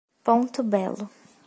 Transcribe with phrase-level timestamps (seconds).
[0.23, 1.09] Ponto Belo